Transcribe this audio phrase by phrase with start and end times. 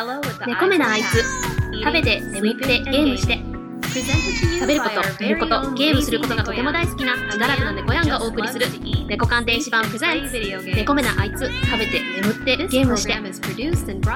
[0.46, 1.22] 猫目なあいつ。
[1.72, 3.38] 食べて眠ってゲームして。
[3.90, 8.66] 食べること寝ることゲームすることがとても大好きな自堕落な猫やんがお送りする。
[9.08, 11.50] 猫鑑電子版プレゼンツ猫目なあいつ。
[11.64, 13.14] 食べて眠ってゲームして。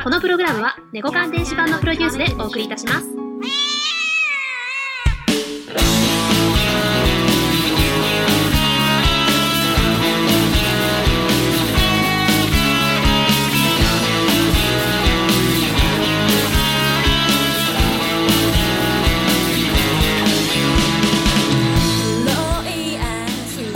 [0.03, 3.14] このプログラムは猫鑑電子版のプロデュースでお送りいたします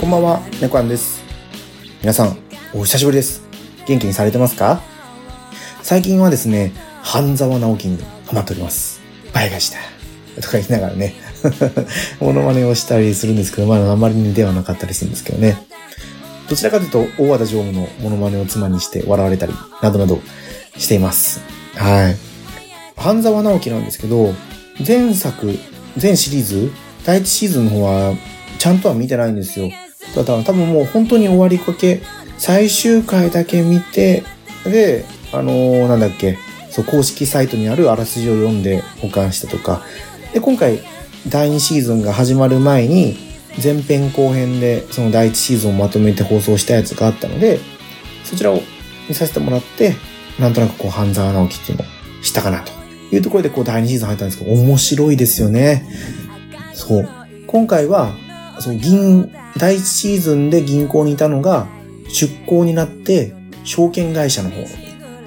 [0.09, 1.21] んばんは、猫やんです。
[2.01, 2.35] 皆さん、
[2.73, 3.43] お久しぶりです。
[3.85, 4.81] 元気にされてますか？
[5.83, 6.73] 最近はですね、
[7.03, 9.01] 半沢直樹にハマっております。
[9.33, 9.77] 倍返しだ。
[10.41, 11.13] とか言いながらね、
[12.19, 15.57] モノマネをしたりするんですけど、まあ、あまりにではなかったりするんですけどね。
[16.49, 20.19] どちらかというと、大和田常務のモノマネを妻にして笑われたり、などなど
[20.75, 21.39] しています。
[21.75, 22.17] はい。
[22.97, 24.33] 半沢直樹なんですけど、
[24.85, 25.59] 前作、
[25.97, 26.71] 全シリーズ、
[27.05, 28.15] 第一シーズンの方は、
[28.57, 29.69] ちゃんとは見てないんですよ。
[30.15, 32.01] だから多分もう本当に終わりかけ、
[32.37, 34.23] 最終回だけ見て、
[34.63, 36.37] で、あのーなんだっけ、
[36.69, 39.81] そう、公式サイトにあるあらすじを読んで保管したとか、
[40.33, 40.79] で、今回、
[41.27, 43.17] 第2シーズンが始まる前に、
[43.61, 47.59] 前編後編で、その第1シーズンをまとめて放送したやつがあったので、
[48.23, 48.61] そちらを
[49.07, 49.95] 見させてもらって、
[50.39, 52.71] なんとなくこう、半沢直樹っていうのをしたかなと
[53.13, 55.85] いうところで、こう、第2シーズン入ったんですけど、面白いですよね。
[56.73, 57.09] そう。
[57.47, 58.13] 今回は、
[58.59, 61.67] その銀、第一シーズンで銀行にいたのが、
[62.09, 64.57] 出向になって、証券会社の方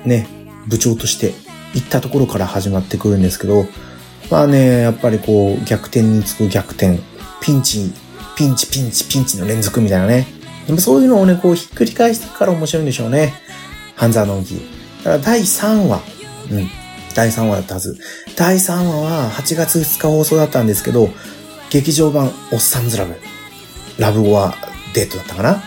[0.05, 0.27] ね、
[0.67, 1.33] 部長として
[1.75, 3.67] 行ったところから始まってくるんですけど、
[4.31, 6.99] まあね、やっぱりこう、逆転につく逆転、
[7.41, 7.93] ピンチ、
[8.37, 10.27] ピンチ、ピンチ、ピンチの連続みたいなね。
[10.67, 13.35] でもそういうのをね、こう、ひっくり返していくから面白いんでしょうね。
[13.97, 14.55] 半沢直樹。
[15.05, 16.01] だから第3話、
[16.51, 16.69] うん、
[17.15, 17.99] 第3話だったはず。
[18.37, 21.11] 第3話は8月2日放送だったんですけど、
[21.73, 23.15] 劇場版おっさんずラブ。
[23.99, 24.55] ラブオア
[24.93, 25.63] デートだったかな？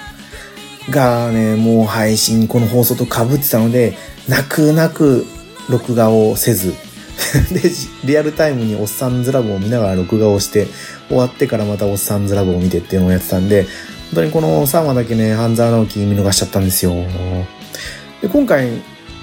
[0.91, 3.97] がね、もう配信、この放送と被ってたので、
[4.29, 5.25] 泣く泣く
[5.67, 6.75] 録画をせず、
[7.51, 7.71] で、
[8.03, 10.67] リアルタイムにおっさんずラブを見ながら録画をして、
[11.07, 13.71] 終わってからまたおっさんずラブを見てっていうのをやってたんで、本
[14.13, 16.93] 当にこの3話だけね、半沢直樹見逃しちゃったんですよ。
[18.21, 18.69] で、今回、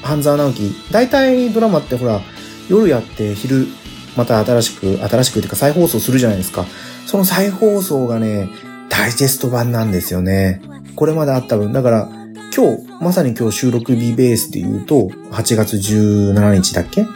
[0.03, 2.21] 半沢直樹、大体ドラマってほら、
[2.69, 3.69] 夜やって昼、
[4.17, 6.67] また新しく、新しくっていうか再放送するじゃないですか。
[7.07, 8.49] その再放送がね、
[8.89, 10.61] ダイジェスト版なんですよね。
[10.97, 11.73] これまであった分。
[11.73, 12.09] だから、
[12.55, 17.01] 今日、まさに今日収録日ベースで言うと、8月17日だっけ？
[17.01, 17.09] うん、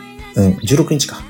[0.54, 1.22] 16日か。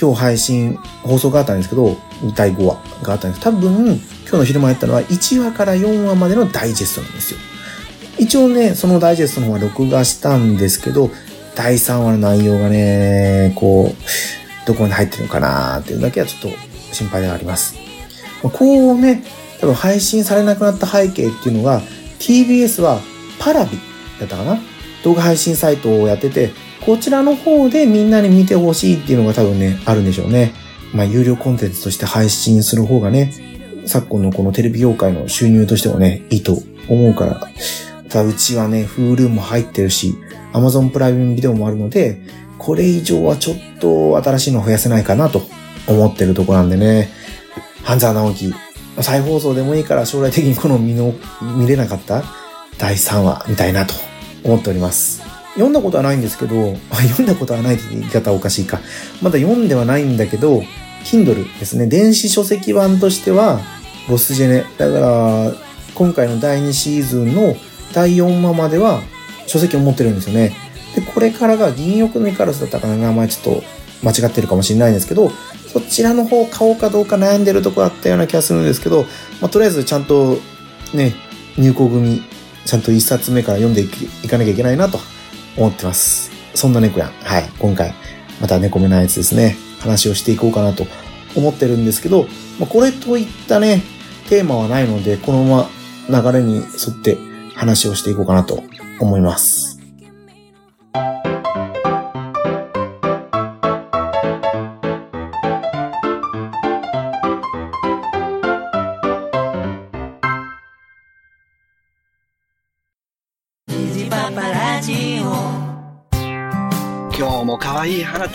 [0.00, 1.96] 今日配信、放送があったんですけど、
[2.34, 7.38] 第5話があったんです多分、今日の昼間やったのは1話から4話までのダイジェストなんですよ。
[8.18, 11.10] 一応ね、そのダイジェストの方は録画したんですけど、
[11.54, 13.94] 第3話の内容がね、こう、
[14.66, 16.58] どこに入ってるのかなっていうだけはちょっと
[16.92, 17.76] 心配ではあります。
[18.42, 19.22] こうね、
[19.60, 21.80] 多分配信されなくなった背景っていうのが、
[22.18, 23.00] TBS は
[23.38, 23.78] パラビ
[24.20, 24.58] だったかな？
[25.02, 26.50] 動画配信サイトをやってて、
[26.84, 30.52] こちらの方でみんなに見てほしいっていうのが多分ね、あるんでしょうね。
[30.92, 33.32] まあ、有料コンテンツとして配信する方がね、
[33.86, 36.58] 昨今のこのテレビ業界の収入としてもね、いいと
[36.88, 37.48] 思うから、
[38.08, 40.14] ただうちはね、Hulu も入ってるし、
[40.52, 42.20] Amazon プライムビデオもあるので、
[42.64, 45.42] これ以上はちょっと新しいの増やせないかなと
[45.86, 47.10] 思ってるとこなんでね、
[47.82, 48.54] 半沢直樹、
[49.02, 51.12] 再放送でもいいから将来的にこの見の、
[51.58, 52.24] 見れなかった
[52.78, 53.92] 第3話見たいなと
[54.44, 55.22] 思っております。
[55.54, 58.80] 読んだことはないんですけど、読んだことはないって言い方おかしいか。
[59.20, 60.62] まだ読んではないんだけど、
[61.04, 61.86] Kindle ですね。
[61.86, 63.60] 電子書籍版としては、
[64.08, 64.64] ロスジェネ。
[64.78, 65.52] だから、
[65.94, 67.56] 今回の第2シーズンの
[67.92, 69.02] 第4話までは
[69.46, 70.63] 書籍を持ってるんですよね。
[70.94, 73.62] で、これからが銀翼のイカロスだったかな名前ちょっと
[74.04, 75.30] 間違ってるかもしれないんですけど、
[75.72, 79.04] そちらの方買おうかどうか悩んでるとこあったような気がするんですけど、
[79.40, 80.38] まあ、とりあえずちゃんと
[80.92, 81.14] ね、
[81.58, 82.22] 入稿組、
[82.64, 83.90] ちゃんと一冊目から読んでい
[84.22, 84.98] いかなきゃいけないなと
[85.56, 86.30] 思ってます。
[86.54, 87.12] そんな猫やん。
[87.22, 87.50] はい。
[87.58, 87.94] 今回、
[88.40, 89.56] また猫目のやつですね。
[89.80, 90.86] 話をしていこうかなと
[91.36, 92.26] 思ってるんですけど、
[92.58, 93.82] まあ、これといったね、
[94.28, 95.68] テーマはないので、このま
[96.08, 97.18] ま流れに沿って
[97.54, 98.62] 話をしていこうかなと
[99.00, 99.73] 思います。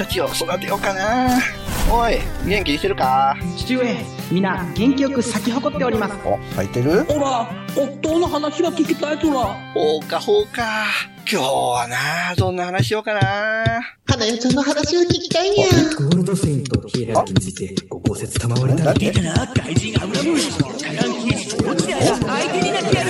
[0.09, 1.39] 日も可愛い花たちを育てようかな。
[1.91, 3.35] おい、元気にしてるか？
[3.57, 3.95] 父上
[4.31, 7.03] 皆元気よく咲き誇っておりますお、咲いてる？
[7.05, 9.39] ほら、夫の話が聞きたいとら。
[9.73, 10.85] ほうか、ほうか。
[11.31, 13.19] 今日はな、どんな話しようかな。
[14.07, 15.67] 花代ちゃんの話を聞きたいにゃ。
[15.67, 18.93] ゴールドセインとヒエラルについてご考説賜られたら。
[18.93, 20.51] 出たな、怪人アブラムシ。
[20.57, 23.09] カランキー、どちらが相手になってやる。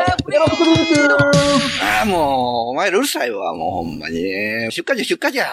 [0.00, 0.16] あ
[2.02, 4.20] あ、もう、お前らうるさいわ、もうほんまに。
[4.70, 5.46] 出荷じゃ、出荷じゃ。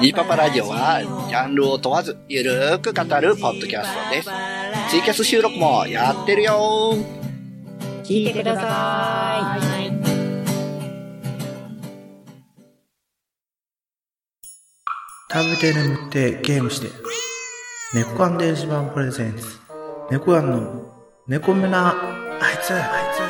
[0.00, 4.30] ニーパパラジオは、ジャンルを問わず、ゆるーく語るポッドキャストです。
[4.90, 6.94] ツイキャス収録もやってるよ
[8.04, 9.77] 聞いてくださ
[15.30, 16.88] 食べて眠ってゲームして。
[17.92, 19.44] 猫アン電子版プレゼンツ。
[20.10, 20.94] 猫アンの
[21.26, 23.20] 猫目なあいつ、あいつ、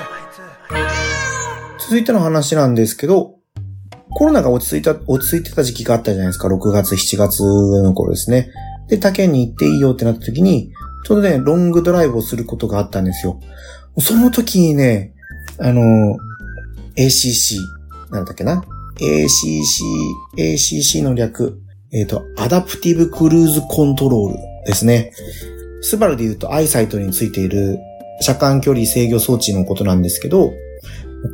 [0.73, 1.85] あいつ。
[1.85, 3.35] 続いての話なんですけど、
[4.11, 6.47] コロナが落ち着いた、落ち着いてた時期があったじゃないですか。
[6.47, 7.41] 6月、7月
[7.83, 8.53] の頃ですね。
[8.87, 10.73] で、他県に行っていいよってなった時に、
[11.05, 13.41] ちょうどね、ロングドライブをすることがあったんですよ。
[13.99, 15.15] その時にね、
[15.59, 16.17] あの、
[16.97, 17.57] ACC、
[18.13, 18.63] なんだっけな
[19.01, 19.27] ?ACC、
[20.37, 25.13] ACC の略、えっ、と、アダプティブクルーズコントロールですね。
[25.81, 27.79] スバルで言うとアイサイトについている
[28.21, 30.53] 車間距離制御装置のことなんですけど、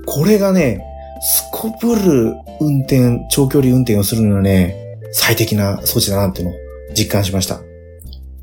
[0.07, 0.81] これがね、
[1.23, 6.55] すこぶる運転、長距離運転をするのはね、最適な装置だなっていうのを
[6.95, 7.61] 実感しました。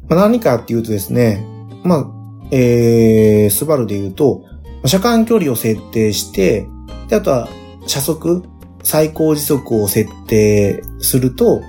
[0.09, 1.45] まあ、何かっていうとですね、
[1.83, 2.07] まあ、
[2.51, 4.43] えー、スバルで言うと、
[4.85, 6.65] 車間距離を設定して、
[7.07, 7.47] で、あとは
[7.87, 8.43] 車速、
[8.83, 11.61] 最高時速を設定すると、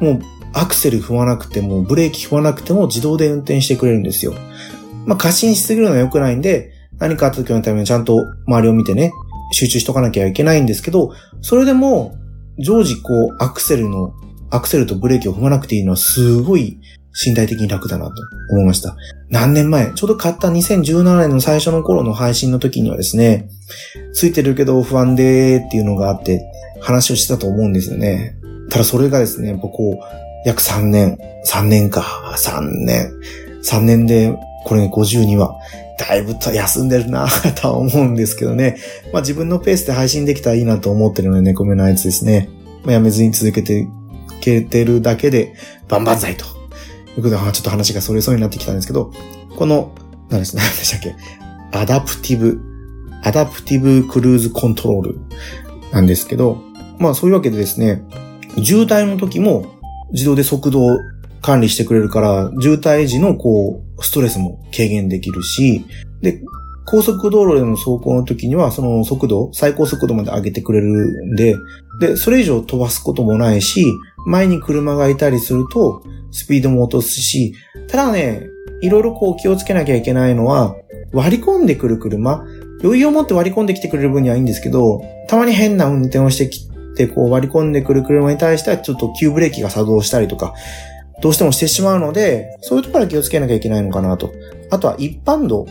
[0.00, 0.20] もう
[0.52, 4.34] アクセル踏まなくても、ブレーキ踏まなくても自動で運転してくれるんですよ。
[5.06, 9.12] まあ、過信しすぎるのは良くないんで、何かあった時のためにちゃんと周りを見てね、
[9.52, 12.16] 集中しとかなきゃいけないんですけど、それでも、
[12.58, 14.12] 常時こう、アクセルの、
[14.50, 16.78] アクセルとブレーキを踏まなくていいのはすごい
[17.26, 18.12] 身体的に楽だなと
[18.50, 18.96] 思いました。
[19.28, 23.48] 何年前、ちょうど買った2017年の最初の頃の配信の時にはですね、
[24.12, 26.42] ついてるけど不安でーっていうのがあって
[26.80, 28.39] 話をしてたと思うんですよね。
[28.70, 29.98] ただそれがですね、やっぱこ、
[30.44, 33.12] 約3年、3年か、3年、
[33.62, 34.34] 3年で、
[34.64, 35.54] これ52話、
[35.98, 37.26] だいぶ休んでるな
[37.60, 38.76] とは思うんですけどね。
[39.12, 42.48] まあ自分のペースで配信できたらいいなと思ってるので、猫目のやつですね。
[42.84, 43.86] まあやめずに続けて、
[44.40, 45.52] けてるだけで、
[45.88, 46.46] 万々歳と。
[47.16, 49.12] いうことで、ちょっと話がそれそうになってきたんですけど、
[49.56, 49.92] この、
[50.30, 51.14] 何でしたっけ？
[51.72, 52.60] アダプティブ、
[53.22, 55.20] アダプティブクルーズコントロール
[55.92, 56.62] なんですけど、
[56.98, 58.04] まあそういうわけでですね、
[58.56, 59.66] 渋滞の時も
[60.12, 60.98] 自動で速度を
[61.42, 65.84] 管理してくれるから、渋滞時のこう、ストレスも軽減できるし、
[66.20, 66.42] で、
[66.86, 70.86] 高速道路での走行の時には、その速度、最高速度まで上げてくれる
[71.32, 71.54] んで、
[72.00, 73.86] で、それ以上飛ばすこともないし、
[74.26, 77.54] 前に車がいたりすると、スピードも落とすし、
[77.88, 78.42] ただね、
[78.82, 80.74] いろいろこう気をつけなきゃいけないのは、
[81.12, 82.44] 割り込んでくる車、
[82.82, 90.54] 余裕を持って割り込んできてくれる分にはいいんですけど、たまに変な運転をしてきて、こう割り込んでくる車に対してはちょっと急ブレーキが作動したりとか、
[91.22, 94.32] どうしてもしてしまうので、そういうところは気をつけなきゃいけないのかなと。
[94.70, 95.66] あとは一般道。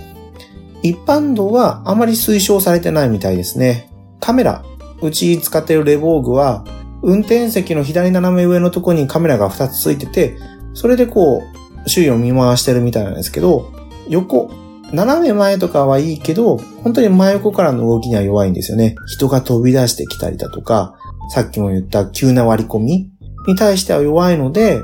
[0.81, 3.89] 一般道はあまり推奨されてないみたいですね。
[4.19, 4.63] カメラ。
[5.01, 6.66] うち使っているレボーグは、
[7.02, 10.35] 運転席の左斜め上のところにカメラが2つついてて、
[10.73, 11.44] それでこ
[11.85, 13.71] う、周囲を見回してるみたいなんですけど、
[14.09, 14.52] 横、
[14.92, 18.95] 斜め前とかはいいけど、本当に真横からの動きには弱いんですよね。
[19.07, 20.98] 人が飛び出してきたりだとか、
[21.30, 23.12] さっきも言った急な割り込み
[23.48, 24.81] に対しては弱いので、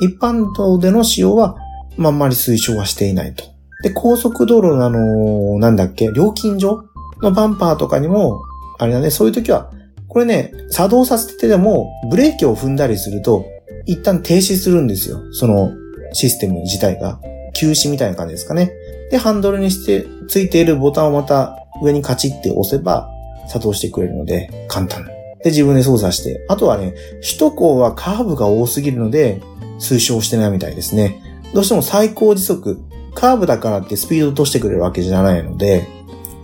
[0.00, 1.56] 一般道での使用は、
[1.96, 3.44] まあ、あんまり推奨はしていないと。
[3.82, 6.84] で、高速道路のあの、なんだっけ、料金所
[7.22, 8.42] のバンパーとかにも、
[8.78, 9.70] あれだね、そういう時は、
[10.08, 13.44] これね、作動させてても、ブレーキを踏んだりすると、
[13.86, 15.20] 一旦停止するんですよ。
[15.32, 15.72] その
[16.12, 17.20] システム自体が。
[17.54, 18.72] 休止みたいな感じですかね。
[19.10, 23.08] で、ハンドルにして、ついているボタンをまた上にカチッて押せば、
[23.48, 25.17] 作動してくれるので、簡単。
[25.44, 26.44] で、自分で操作して。
[26.48, 29.40] あとはね、首都高はカーブが多すぎるので、
[29.78, 31.22] 推奨してないみたいですね。
[31.54, 32.78] どうしても最高時速、
[33.14, 35.88] カーブだからってスピード落としてくれるわけじゃないので、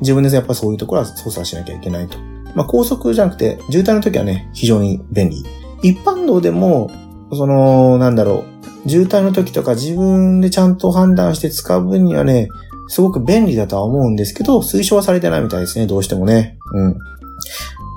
[0.01, 2.19] 自分でやっぱそういうところは操作しなきゃいけないと。
[2.55, 5.45] まあ、高速じゃなくて、渋滞の時はね、非常に便利。
[5.83, 6.91] 一般道でも、
[7.33, 8.45] その、なんだろ
[8.87, 12.49] う、渋滞の時とか自分でちゃんと判断して使う分にはね、
[12.89, 16.59] すごく便利だとは思うんですけど、推奨はされてないみたいですね、どうしてもね。
[16.75, 16.99] うん。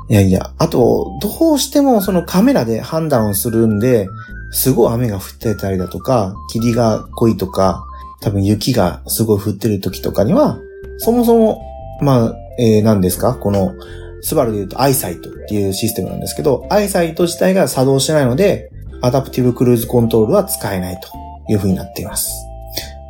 [0.10, 4.08] いやいや、あと、どうしてもそのカメラで判断をするんで、
[4.52, 7.84] すごい雨が降ってたりだとか、霧が濃いとか、
[8.22, 10.60] 多分雪がすごい降ってる時とかには、
[10.98, 11.62] そもそも、
[12.02, 13.36] まあ、えー、何ですか？
[13.36, 13.74] この、
[14.22, 18.72] スバルで言うとアイサイトっていうシステムなんですけど、アイサイト自体が作動してないので、
[19.02, 21.10] アダプティブクルーズコントロールは使えないと
[21.52, 22.32] いう風になっています。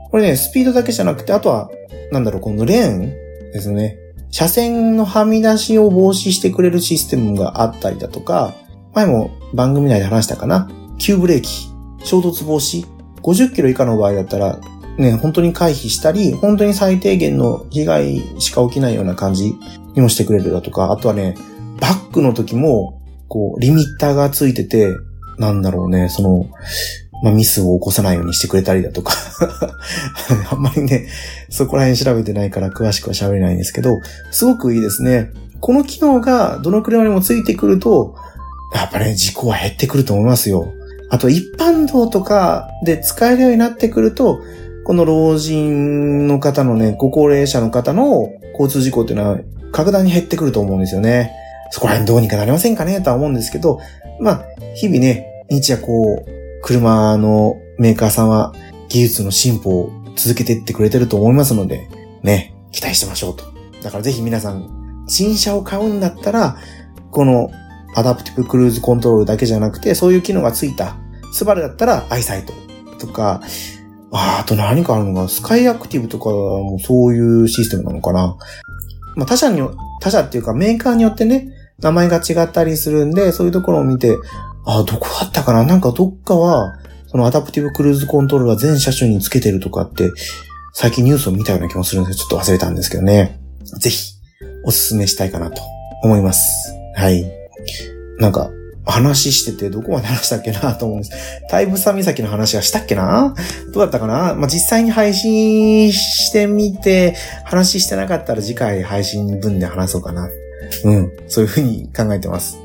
[0.09, 1.69] これね、スピードだけじゃなくて、あとは、
[2.11, 3.01] なんだろう、このレーン
[3.53, 3.97] ですね。
[4.31, 8.53] 車線のはみ出しを防止してくれるシステムがあったりだとか、
[8.93, 10.69] 前も番組内で話したかな。
[10.97, 11.69] 急ブレーキ、
[12.03, 12.85] 衝突防止、
[13.21, 14.59] 50キロ以下の場合だったら、
[14.97, 19.55] ね、本当に回避したり、本当に最低限の被害しか起きないような感じ
[19.93, 21.35] にもしてくれるだとか、あとはね、
[21.79, 24.95] バックの時も、こう、リミッターがついてて、
[25.37, 26.47] なんだろうね、その、
[27.23, 29.13] まあ、ミスを起こさないようにしてくれたりだとか
[30.51, 31.07] あんまりね、
[31.49, 33.97] そこら辺調べてないから詳しくは喋れないんですけど、
[34.31, 35.31] すごくいいですね。
[35.59, 38.15] この機能がどの車にもついてくると、
[38.75, 40.73] やっぱね、事故は減ってくると思いますよ。
[41.09, 44.41] あと、一般道とかで使えるようになってくると、
[44.83, 49.39] この老人の方のね、ご高齢者の方の交通事故っていうのは
[49.71, 51.31] 格段に減ってくると思うんですよね。
[51.71, 53.01] そこら辺どうにかなりませんかね？
[53.01, 53.79] とは思うんですけど、
[54.19, 54.45] まあ、
[54.75, 58.53] 日々ね、日夜こう、車のメーカーさんは
[58.89, 61.89] 技術の進歩を続けていってくれてると思いますので、
[62.23, 63.43] ね、期待してましょうと。
[63.81, 66.57] だからぜひ皆さん、新車を買うんだったら、
[67.11, 67.51] この
[67.95, 70.97] アダプティブクルーズコントロールだけじゃなくて、そういう機能がついた、
[71.31, 72.53] スバルだったらアイサイト
[72.99, 73.41] とか、
[74.11, 78.37] ああと何かあるのかスカイアクティブとかもそういうシステムなのかな？
[79.15, 79.61] まあ他社に、
[80.01, 81.49] 他社っていうかメーカーによってね、
[81.79, 84.15] 名前が違ったりするんで、そういうところを見て、
[84.67, 85.63] あ、どこだったかな？
[85.63, 90.11] なんかどっかは、そのアダプティブクルーズコントロールは全車種につけてるとかって、
[90.73, 93.39] 最近ニュースを見たような気もするんですけど、ちょっと忘れたんですけどね。
[93.79, 94.13] ぜひ、
[94.65, 95.61] おすすめしたいかなと
[96.03, 96.73] 思います。
[96.95, 97.25] はい。
[98.19, 98.51] なんか、
[98.85, 101.11] 話しててどこまで話したっけなと思うんです。
[101.49, 103.35] タイブサ岬の話はしたっけな？
[103.73, 104.33] どうだったかな？
[104.33, 110.29] まあ、実際に配信してみて、話してなかったら次回配信分で話そうかな。
[110.85, 111.11] うん。
[111.27, 112.59] そういうふうに考えてます。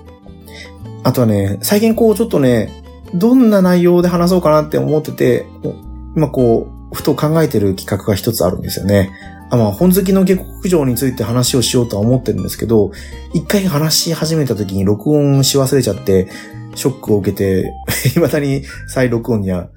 [1.05, 2.83] あとはね、最近こうちょっとね、
[3.15, 5.47] どんな内容で話そうかなって思ってて、
[6.17, 9.11] 今こう、ふと考えてる企画が一つあるんですよね。
[9.51, 12.91] あまあ、本好きの下克上について話をしようとは思ってるんですけど、
[13.35, 16.29] 一回話し始めた時に録音し忘れちゃって、
[16.75, 17.75] ショックを受けて、
[18.15, 19.69] 未だに再録音には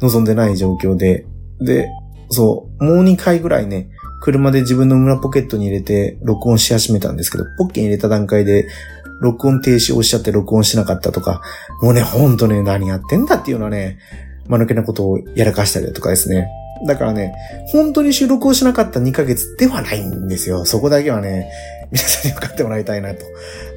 [0.00, 1.26] 望んでない状況で、
[1.60, 1.88] で、
[2.30, 3.90] そう、もう2回ぐらいね、
[4.22, 8.66] 車で自分の胸ポケットに入れて録音し始めたんですけど、ポッケに入れた段階で
[9.22, 11.40] 録音停止をしちゃって録音しなかったとか、
[11.80, 13.98] もうね、ほんとね、何やってんだっていうのはね、
[14.48, 16.48] 間抜けなことをやらかしたりだとかですね。
[16.86, 17.32] だからね、
[17.68, 20.64] 本当に収録をしなかった2ヶ月ではないんですよ。
[20.64, 21.50] そこだけはね、
[21.92, 23.24] 皆さんに分かってもらいたいなと。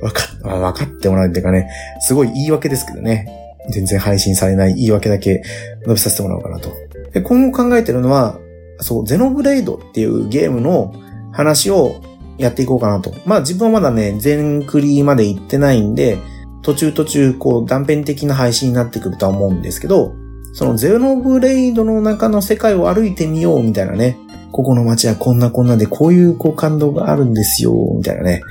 [0.01, 3.27] 分かっ、分かってもらうっていうかね、すごい言い訳ですけどね。
[3.69, 5.43] 全然配信されない言い訳だけ
[5.81, 6.71] 述べさせてもらおうかなと。
[7.13, 8.39] で、今後考えてるのは、
[8.79, 10.93] そう、ゼノブレイドっていうゲームの
[11.31, 12.01] 話を
[12.37, 13.13] やっていこうかなと。
[13.25, 16.17] まあ自分はまだね、全クリまで行ってないんで、
[16.61, 20.13] 途中途中こう断片的な配信になってくるとは思うんですけど、
[20.53, 24.17] そのゼノブレイドの中の世界を歩いてみようみたいなね、
[24.51, 28.41] ここの街はこんなこんなでこういうこう感動があるんですよ、みたいなね、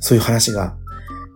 [0.00, 0.74] そういう話が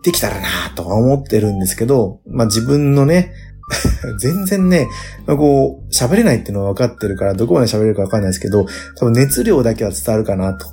[0.03, 3.31] できたらなとは思ってるんですけど、まあ自分のね、
[4.19, 4.87] 全然ね、
[5.25, 8.65] こう、喋れないっていうのは分かってるから、どこまで喋れるか分かんないですけど、
[8.97, 10.67] 多分熱量だけは伝わるかなと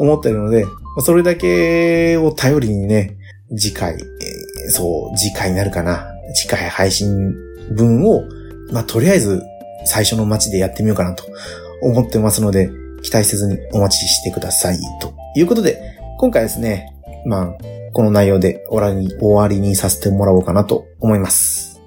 [0.00, 0.66] 思ってるので、
[1.04, 3.18] それだけを頼りにね、
[3.56, 6.06] 次回、えー、そう、次回になるかな。
[6.34, 7.34] 次回配信
[7.72, 8.24] 分を、
[8.72, 9.42] まあ、とりあえず
[9.84, 11.24] 最初の街でやってみようかなと
[11.82, 12.70] 思ってますので、
[13.02, 14.78] 期待せずにお待ちしてください。
[15.00, 16.94] ということで、今回ですね、
[17.26, 17.54] まあ、
[17.92, 21.79] この内容で終わりに、終わりにさせてもらおうかなと思います。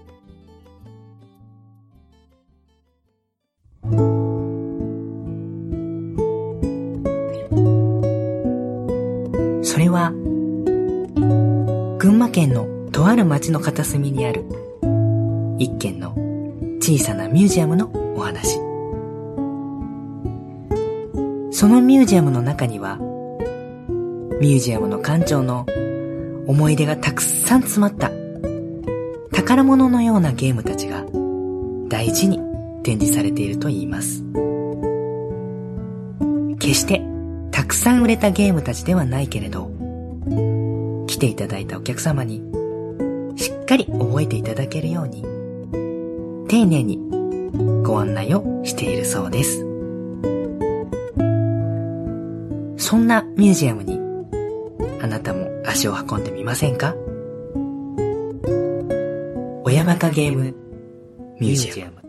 [12.24, 14.46] 群馬県のとある町の片隅にある
[15.60, 16.16] 一軒の
[16.80, 18.60] 小さなミュージアムのお話。
[21.52, 22.98] そのミュージアムの中には、
[24.40, 25.66] ミュージアムの館長の
[26.48, 28.10] 思い出がたくさん詰まった
[29.34, 31.04] 宝物のようなゲームたちが
[31.90, 32.40] 大事に
[32.84, 34.24] 展示されていると言います。
[36.60, 37.02] 決して
[37.52, 39.73] たくさん売れたゲームたちではないけれど、
[41.24, 42.44] ていただいたお客様に
[43.38, 45.22] しっかり覚えていただけるように、
[46.50, 47.00] 丁寧に
[47.82, 49.60] ご案内をしているそうです。
[52.76, 54.02] そんなミュージアムに
[55.02, 56.94] あなたも足を運んでみませんか？
[59.64, 60.54] 親バカゲーム
[61.40, 62.03] ミュージアム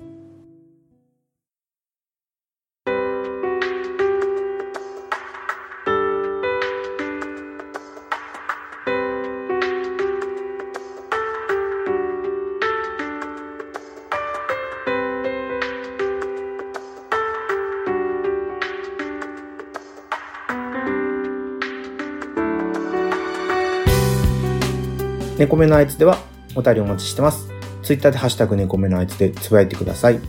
[25.37, 26.19] 猫目のあいつでは
[26.55, 27.49] お便りお待ちしてます。
[27.83, 30.21] ツイッターでハッシュタグ猫目のあいつでつぶやいてください。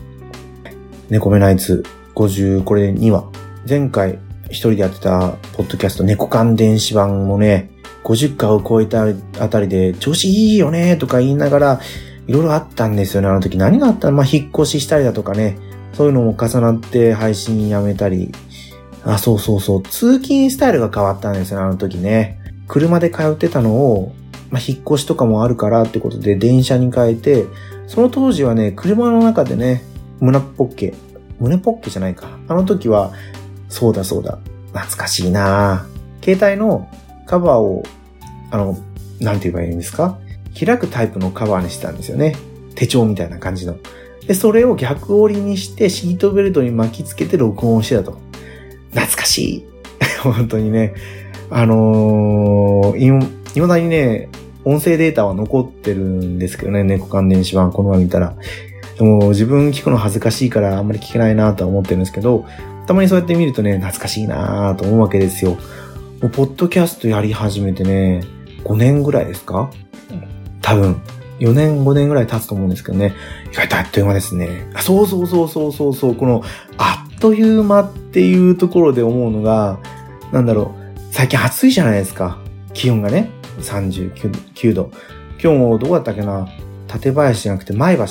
[1.10, 1.84] 猫目のあいつ
[2.16, 3.24] 50これで2話。
[3.68, 7.70] 前回一人でやってたポッドキャスト猫缶電子版もね、
[8.02, 9.06] 50回を超えた
[9.38, 11.80] あたりで調子いいよねとか言いながら、
[12.26, 13.28] いろいろあったんですよね。
[13.28, 14.16] あの時何があったの？
[14.16, 15.56] まあ、引っ越ししたりだとかね。
[15.92, 18.32] そういうのも重なって配信やめたり。
[19.04, 19.82] あ、そうそうそう。
[19.84, 22.40] 通勤スタイルが変わったんですよね、あの時ね。
[22.66, 24.12] 車で通ってたのを、
[24.50, 27.46] まあ、引っ越しとかもあるからってことで電車に変えて、
[27.86, 29.82] その当時はね、車の中でね、
[30.20, 30.94] 胸ポッケ、
[31.40, 32.28] 胸ポッケじゃないか。
[32.48, 33.12] あの時は、
[33.68, 34.38] そうだそうだ。
[34.72, 35.86] 懐かしいな
[36.22, 36.88] 携帯の
[37.26, 37.82] カバーを、
[38.50, 38.78] あの、
[39.20, 40.18] なんて言えばいいんですか？
[40.58, 42.36] 開くタイプのカバーにしてたんですよね。
[42.74, 43.76] 手帳みたいな感じの。
[44.26, 48.18] で、それを逆折りにしてシートベルトに巻きつけて録音してたと。
[48.90, 49.64] 懐かしい。
[50.22, 50.94] 本当にね。
[51.50, 52.98] あのー、
[53.56, 54.28] 未だにね、
[54.64, 58.34] 音声データは残ってるんですけどね、猫関電子版このまま見たら。
[58.98, 62.44] でも自分聞くの恥ずかしいからあんまり聞けないなとは思ってるんですけど、
[62.86, 65.52] たまにそうやって見るとね、懐かしいなと思うわけですよ。
[66.20, 68.22] もうポッドキャストやり始めてね、
[68.64, 69.70] 5年ぐらいですか？
[70.60, 71.00] 多分、
[71.38, 73.14] 4年5年ぐらい経つと思うんですけどね、
[73.52, 74.66] 意外とあっという間ですね。
[74.74, 76.42] あそうそうそうそうそうそう、この、
[76.76, 79.78] あっという間っていうところで思うのが、
[80.32, 82.38] なんだろう、最近暑いじゃないですか。
[82.72, 84.90] 気温がね、39度。
[85.42, 86.48] 今日もどこだったっけな？
[86.88, 88.04] 館林じゃなくて前橋。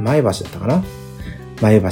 [0.00, 0.84] 前橋だったかな？
[1.60, 1.88] 前橋。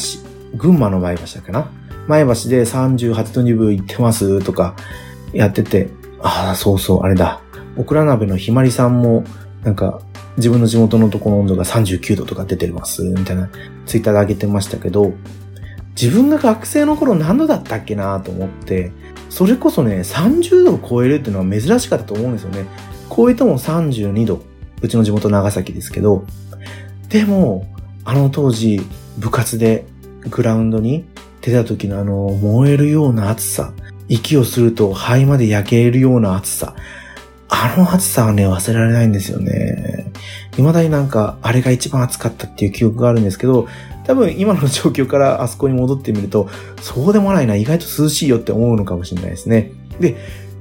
[0.56, 1.70] 群馬の前橋だっけな？
[2.06, 4.74] 前橋で38度2分行ってますとか
[5.32, 5.90] やってて、
[6.20, 7.40] ああ、そうそう、あれだ。
[7.76, 9.24] オクラ鍋のひまりさんも、
[9.62, 10.00] なんか、
[10.36, 13.50] 自分の地元のとこの温度が39度とか出てます、みたいな、
[13.86, 15.12] ツイッターで上げてましたけど、
[16.00, 18.90] 自分が学生の頃何度だったっけなと思って、
[19.28, 22.66] それこそね、30度を超えるっていうのは珍しかったと思うんですよね。
[23.14, 24.42] 超えても32度。
[24.80, 26.24] うちの地元長崎ですけど、
[27.08, 27.66] でも、
[28.04, 28.80] あの当時、
[29.18, 29.86] 部活で
[30.30, 31.04] グラウンドに
[31.40, 33.72] 出た時のあの、燃えるような暑さ。
[34.08, 36.74] 息をすると肺まで焼けるような暑さ。
[37.50, 40.10] あの暑さはね、忘れられないんですよね。
[40.52, 43.68] 未だになんか、あれが一番暑かったっていう記憶があるんですけど、
[44.08, 46.48] 多分今の状況からあそこに戻ってみると、
[46.80, 49.72] そうでもないな、意外と涼しいよって思うのかもしれないですね。
[50.00, 50.16] で、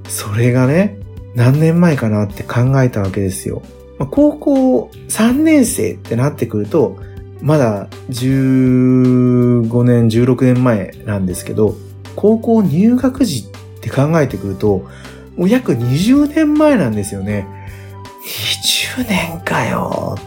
[0.09, 0.99] それがね、
[1.33, 3.61] 何年前かなって考えたわけですよ。
[3.99, 6.97] まあ高校3年生ってなってくると、
[7.41, 11.77] まだ15年、16年前なんですけど、
[12.17, 14.85] 高校入学時って考えてくると、
[15.37, 17.47] もう約20年前なんですよね。
[18.97, 20.17] 20年かよ。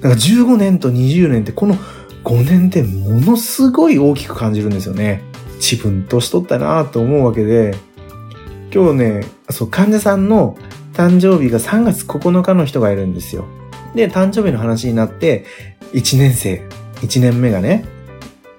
[0.00, 1.76] だから15年と20年ってこの
[2.24, 5.22] 5年でものすごい大きく感じるんですよね。
[5.56, 7.76] 自分年取ったなと思うわけで、
[8.72, 10.56] 今日ね、そう、患者さんの
[10.94, 13.44] 誕生日が3月9日の人がいるんですよ。
[13.94, 15.44] で、誕生日の話になって、
[15.92, 16.66] 1年生、
[17.02, 17.84] 1年目がね、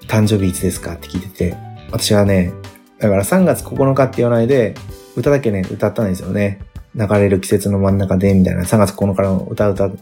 [0.06, 1.56] 誕生日いつですかって聞いてて、
[1.90, 2.52] 私はね、
[2.98, 4.74] だから3月9日って言わないで、
[5.16, 6.60] 歌だけね、歌ったんですよね。
[6.94, 9.98] 流れる季節の真ん中で、みたいな、3月9日の歌歌う。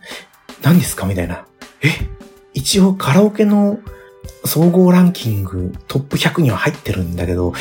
[0.63, 1.07] 何ですか？
[1.07, 1.47] みたいな。
[1.83, 1.89] え？
[2.55, 3.79] 一応カラオケの
[4.45, 7.53] 総合ランキングトップ100には入ってるんだけど、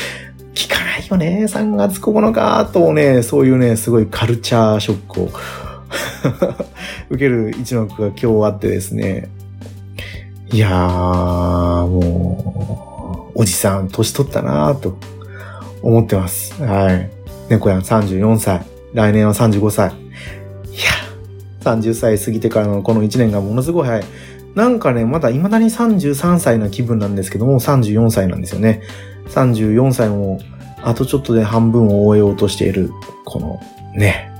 [0.54, 1.44] 聞かないよね。
[1.48, 5.30] 3月9日とね、そういうね、すごいカルチャーショックを
[7.10, 9.28] 受ける一幕が今日あってですね。
[10.52, 14.96] いやー、もう、おじさん、年取ったなーと
[15.82, 16.54] 思ってます。
[16.62, 17.10] はい。
[17.50, 18.64] 猫やん34歳。
[18.92, 19.90] 来年は35歳。
[19.90, 19.92] い
[20.76, 24.04] や、30歳過ぎてからのこの1年がものすごい早い。
[24.54, 28.82] なんかね、まだ未だに33歳な気分なんですけども、34歳なんですよね。
[29.28, 30.40] 34歳も、
[30.82, 32.90] あとちょっとで半分を終えようとしている、
[33.24, 33.60] この、
[33.94, 34.30] ね。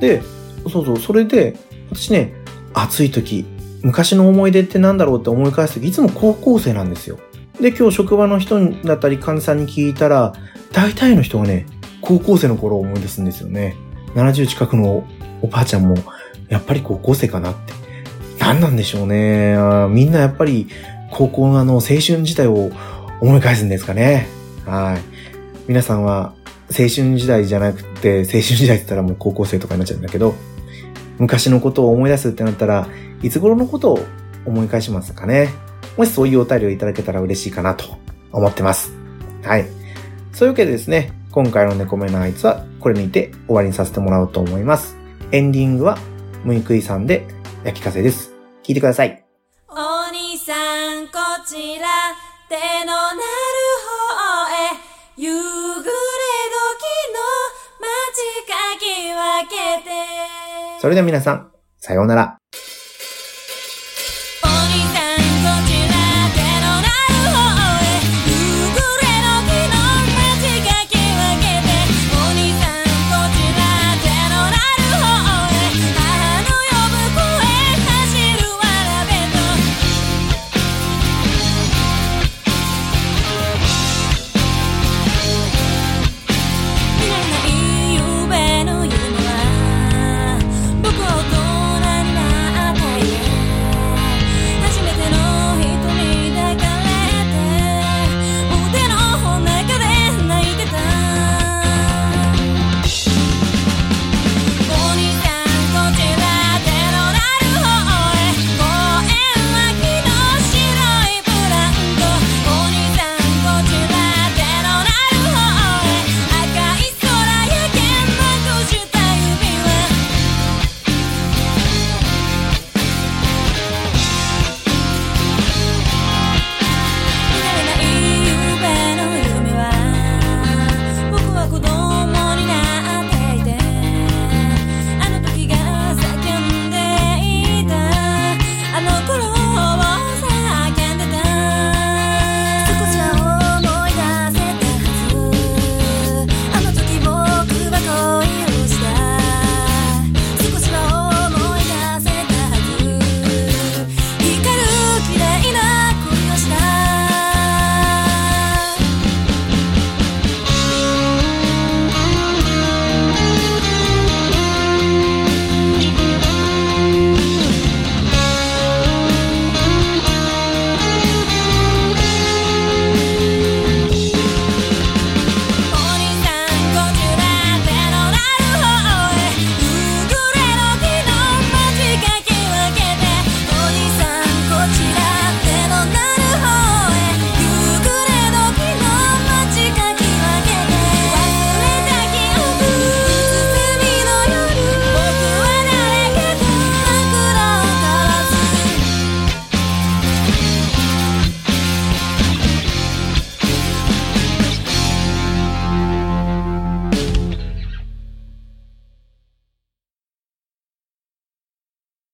[0.00, 0.22] で、
[0.70, 1.56] そうそう、それで、
[1.90, 2.34] 私ね、
[2.74, 3.46] 暑い時、
[3.82, 7.18] 昔の思い出ってなんだろうって思い返す時、いつも高校生なんですよ。
[7.60, 10.34] で、今日職場の人だったり患者さんに聞いたら、
[10.72, 11.66] 大体の人がね、
[12.02, 13.76] 高校生の頃を思い出すんですよね。
[14.14, 15.04] 70近くの
[15.42, 15.96] おばあちゃんも、
[16.48, 17.87] やっぱり高校生かなって。
[18.48, 19.58] 何なんでしょうね。
[19.90, 20.68] みんなやっぱり
[21.10, 22.70] 高校のあの青春時代を
[23.20, 24.26] 思い返すんですかね。
[24.64, 25.00] はい。
[25.66, 26.32] 皆さんは
[26.70, 30.34] 青春時代じゃなくて、青春時代って言ったらもう高校生とかになっちゃうんだけど、
[31.18, 32.88] 昔のことを思い出すってなったら、
[33.22, 34.00] いつ頃のことを
[34.46, 35.50] 思い返しますかね。
[35.98, 37.84] もしそういうお便りをいただけたら嬉しいかなと
[38.32, 38.94] 思ってます。
[39.42, 39.66] はい。
[40.32, 44.96] そういうわけでですね、今回の猫目のあいつはこれにて終わりにさせてもらおうと思います。
[45.32, 45.98] エンディングは、
[46.44, 47.26] むいくいさんで
[47.62, 48.37] 焼き風です。
[48.68, 49.24] 聞いてください。
[49.66, 49.72] お
[50.12, 50.52] 兄さ
[51.00, 51.12] んこ
[51.46, 51.86] ちら
[52.50, 52.54] 手
[52.84, 54.76] のなる方へ
[55.16, 57.18] 夕暮れ時の
[57.80, 59.90] 街かき分けて
[60.80, 62.37] それでは皆さん、さようなら。